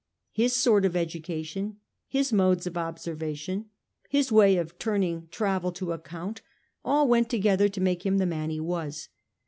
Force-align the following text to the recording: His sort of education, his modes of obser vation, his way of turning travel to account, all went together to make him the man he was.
His 0.31 0.53
sort 0.55 0.83
of 0.83 0.95
education, 0.95 1.77
his 2.07 2.33
modes 2.33 2.65
of 2.65 2.75
obser 2.75 3.15
vation, 3.15 3.65
his 4.09 4.31
way 4.31 4.57
of 4.57 4.79
turning 4.79 5.27
travel 5.29 5.71
to 5.73 5.91
account, 5.91 6.41
all 6.83 7.07
went 7.07 7.29
together 7.29 7.69
to 7.69 7.79
make 7.81 8.03
him 8.03 8.17
the 8.17 8.25
man 8.25 8.49
he 8.49 8.59
was. 8.59 9.09